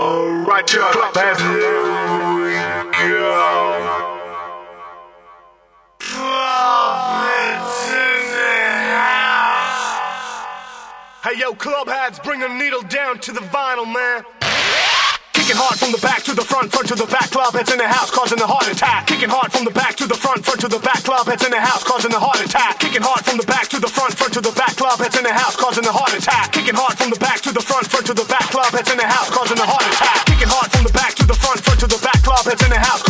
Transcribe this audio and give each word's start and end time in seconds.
Alright, 0.00 0.66
club 0.66 1.14
has 1.14 1.38
Hey 11.22 11.38
yo, 11.38 11.52
club 11.52 11.86
hats, 11.86 12.18
bring 12.18 12.40
the 12.40 12.48
needle 12.48 12.80
down 12.80 13.18
to 13.18 13.32
the 13.32 13.40
vinyl, 13.40 13.84
man. 13.84 14.24
Kicking 15.50 15.66
hard 15.66 15.82
from 15.82 15.90
the 15.90 15.98
back 15.98 16.22
to 16.22 16.30
the 16.30 16.46
front, 16.46 16.70
front 16.70 16.86
to 16.86 16.94
the 16.94 17.10
back, 17.10 17.26
club 17.34 17.50
heads 17.58 17.74
in 17.74 17.78
the 17.82 17.88
house, 17.90 18.06
causing 18.06 18.38
a 18.38 18.46
heart 18.46 18.70
attack. 18.70 19.10
Kicking 19.10 19.34
hard 19.34 19.50
from 19.50 19.66
the 19.66 19.74
back 19.74 19.98
to 19.98 20.06
the 20.06 20.14
front, 20.14 20.46
front 20.46 20.62
to 20.62 20.70
the 20.70 20.78
back, 20.78 21.02
club 21.02 21.26
heads 21.26 21.42
in 21.42 21.50
the 21.50 21.58
house, 21.58 21.82
causing 21.82 22.14
a 22.14 22.20
heart 22.22 22.38
attack. 22.38 22.78
Kicking 22.78 23.02
hard 23.02 23.18
from 23.26 23.34
the 23.34 23.42
back 23.50 23.66
to 23.74 23.82
the 23.82 23.90
front, 23.90 24.14
front 24.14 24.30
to 24.38 24.40
the 24.40 24.54
back, 24.54 24.78
club 24.78 25.02
heads 25.02 25.18
in 25.18 25.26
the 25.26 25.34
house, 25.34 25.58
causing 25.58 25.82
a 25.82 25.90
heart 25.90 26.14
attack. 26.14 26.54
Kicking 26.54 26.78
hard 26.78 26.94
from 26.94 27.10
the 27.10 27.18
back 27.18 27.42
to 27.42 27.50
the 27.50 27.58
front, 27.58 27.82
front 27.90 28.06
to 28.06 28.14
the 28.14 28.22
back, 28.30 28.46
club 28.54 28.70
heads 28.70 28.94
in 28.94 28.98
the 29.02 29.08
house, 29.10 29.26
causing 29.26 29.58
a 29.58 29.66
heart 29.66 29.82
attack. 29.90 30.22
Kicking 30.30 30.46
hard 30.54 30.70
from 30.70 30.86
the 30.86 30.94
back 30.94 31.18
to 31.18 31.26
the 31.26 31.34
front, 31.34 31.58
front 31.66 31.80
to 31.82 31.88
the 31.90 31.98
back, 31.98 32.22
club 32.22 32.46
heads 32.46 32.62
in 32.62 32.70
the 32.70 32.78
house, 32.78 33.02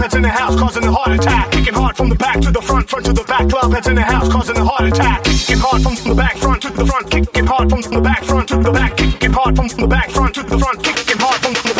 heads 0.00 0.14
in 0.14 0.22
the 0.22 0.28
house, 0.28 0.56
causing 0.56 0.84
a 0.84 0.92
heart 0.92 1.12
attack. 1.18 1.50
Kicking 1.50 1.74
hard 1.74 1.96
from 1.96 2.08
the 2.08 2.14
back 2.14 2.40
to 2.40 2.50
the 2.50 2.60
front, 2.60 2.88
front 2.88 3.04
to 3.06 3.12
the 3.12 3.24
back, 3.24 3.48
club 3.48 3.72
heads 3.72 3.86
in 3.86 3.94
the 3.94 4.02
house, 4.02 4.28
causing 4.28 4.56
a 4.56 4.64
heart 4.64 4.88
attack. 4.90 5.22
Kicking 5.24 5.58
hard 5.58 5.82
from 5.82 5.94
the 5.94 6.14
back, 6.14 6.36
front 6.36 6.62
to 6.62 6.70
the 6.70 6.86
front, 6.86 7.10
kicking 7.10 7.46
hard 7.46 7.70
from 7.70 7.80
the 7.82 8.00
back, 8.00 8.24
front 8.24 8.48
to 8.48 8.56
the 8.56 8.72
back, 8.72 8.96
kicking 8.96 9.32
hard 9.32 9.56
from 9.56 9.68
the 9.68 9.86
back, 9.86 10.10
front 10.10 10.34
to 10.34 10.42
the 10.42 10.58
front, 10.58 10.82
kicking 10.82 11.18
hard 11.18 11.40
from 11.42 11.52
the 11.52 11.74
back, 11.74 11.79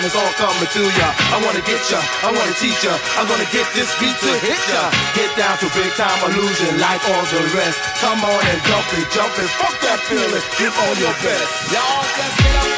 You 0.00 0.08
hear 0.08 0.12
the 0.12 0.16
sound, 0.16 0.16
it's 0.16 0.16
all 0.16 0.32
coming 0.40 0.70
to 0.72 0.82
ya. 0.96 1.08
I 1.32 1.44
wanna 1.44 1.60
get 1.60 1.90
ya, 1.90 2.00
I 2.24 2.32
wanna 2.32 2.54
teach 2.56 2.84
ya. 2.84 2.96
I'm 3.18 3.28
gonna 3.28 3.44
get 3.52 3.66
this 3.74 3.92
beat 4.00 4.16
to 4.16 4.32
hit 4.40 4.60
ya. 4.72 4.90
Get 5.14 5.36
down 5.36 5.58
to 5.58 5.68
big 5.76 5.92
time 5.94 6.18
illusion 6.24 6.80
like 6.80 7.02
all 7.04 7.24
the 7.28 7.40
rest. 7.56 7.78
Come 8.00 8.24
on 8.24 8.40
and 8.40 8.60
jump 8.64 8.86
it, 8.96 9.10
jump 9.12 9.32
it, 9.36 9.50
fuck 9.60 9.76
that 9.82 10.00
feeling. 10.08 10.42
Give 10.58 10.72
all 10.72 10.94
your 10.96 11.14
best. 11.20 11.72
Y'all 11.72 12.04
just 12.16 12.36
get 12.38 12.56
up 12.56 12.69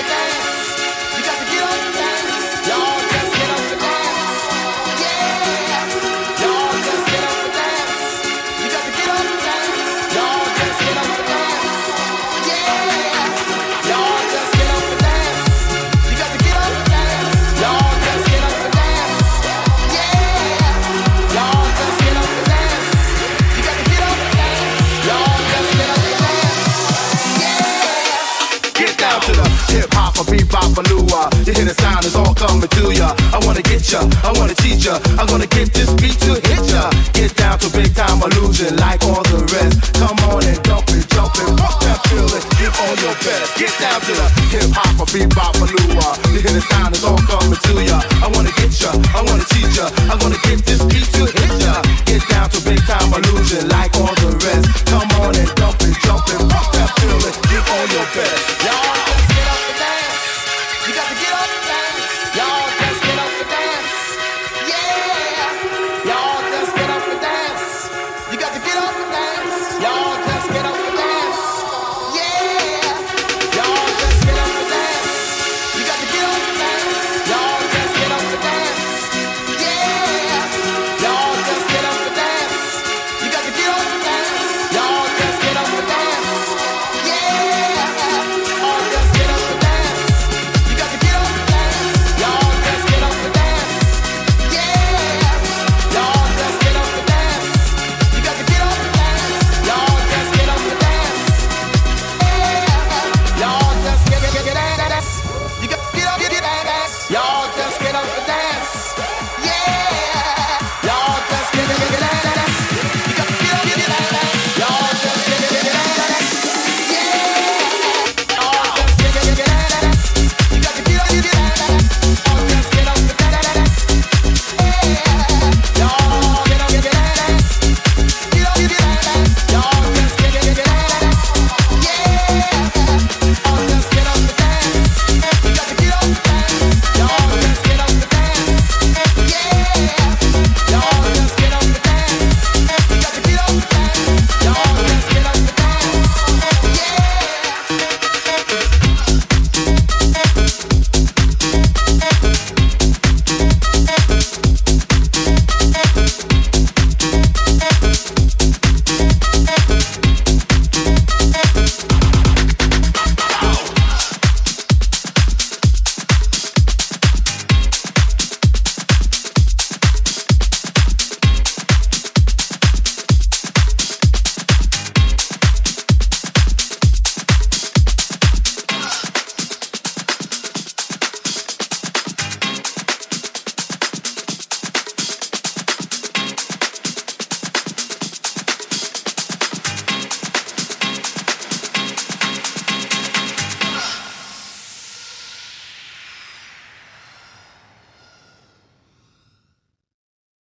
Get 28.74 28.96
down 28.96 29.20
to 29.20 29.32
the 29.32 29.46
hip 29.68 29.92
hop, 29.92 30.16
a 30.16 30.24
bebop, 30.24 30.72
a 30.78 30.82
new 30.88 31.04
uh, 31.12 31.28
You 31.44 31.52
hear 31.52 31.68
the 31.68 31.76
sound, 31.76 32.04
it's 32.04 32.16
all 32.16 32.34
coming 32.34 32.68
to 32.68 32.84
ya. 32.92 33.12
I 33.32 33.38
wanna 33.44 33.62
get 33.62 33.84
ya, 33.92 34.00
I 34.24 34.32
wanna 34.38 34.54
teach 34.54 34.86
ya. 34.88 34.96
I'm 35.20 35.26
gonna 35.28 35.46
get 35.46 35.72
this 35.72 35.92
beat 36.00 36.16
to 36.24 36.40
hit 36.40 36.62
ya. 36.72 36.88
Get 37.12 37.36
down 37.36 37.58
to 37.60 37.68
big 37.70 37.94
time 37.94 38.24
illusion 38.24 38.76
like 38.80 39.04
all 39.04 39.22
the 39.28 39.44
rest. 39.52 39.92
Come 40.00 40.16
on 40.32 40.44
and 40.48 40.60
dump 40.64 40.88
it, 40.88 41.04
jump 41.12 41.36
it, 41.36 41.48
fuck 41.60 41.76
that 41.84 42.00
feeling. 42.08 42.44
Give 42.56 42.74
all 42.80 42.96
your 43.04 43.16
best. 43.20 43.60
Get 43.60 43.72
down 43.76 44.00
to 44.08 44.12
the 44.16 44.26
hip 44.48 44.70
hop, 44.72 44.96
a 45.00 45.06
bebop, 45.08 45.52
a 45.60 45.66
new 45.68 46.00
uh, 46.00 46.16
You 46.32 46.40
hear 46.40 46.56
the 46.56 46.64
sound, 46.64 46.96
it's 46.96 47.04
all 47.04 47.20
coming 47.28 47.60
to 47.60 47.71